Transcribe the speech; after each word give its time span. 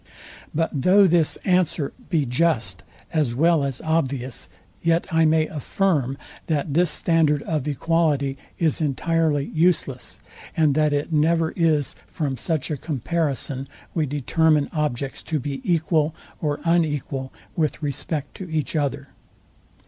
But 0.51 0.71
though 0.81 1.05
this 1.05 1.35
answer 1.45 1.93
be 2.09 2.25
just, 2.25 2.81
as 3.13 3.35
well 3.35 3.63
as 3.63 3.83
obvious; 3.85 4.49
yet 4.81 5.05
I 5.11 5.25
may 5.25 5.45
affirm, 5.45 6.17
that 6.47 6.73
this 6.73 6.89
standard 6.89 7.43
of 7.43 7.67
equality 7.67 8.35
is 8.57 8.81
entirely 8.81 9.45
useless, 9.53 10.19
and 10.57 10.73
that 10.73 10.91
it 10.91 11.13
never 11.13 11.51
is 11.51 11.95
from 12.07 12.35
such 12.35 12.71
a 12.71 12.77
comparison 12.77 13.69
we 13.93 14.07
determine 14.07 14.69
objects 14.73 15.21
to 15.21 15.39
be 15.39 15.61
equal 15.63 16.15
or 16.41 16.59
unequal 16.63 17.31
with 17.55 17.83
respect 17.83 18.33
to 18.37 18.49
each 18.49 18.75
other. 18.75 19.09